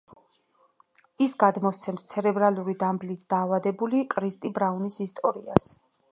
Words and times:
ის 1.25 1.33
გადმოსცემს 1.41 2.05
ცერებრალური 2.11 2.73
დამბლით 2.83 3.21
დაავადებული 3.33 4.01
კრისტი 4.15 4.51
ბრაუნის 4.57 4.97
ისტორიას. 5.07 5.69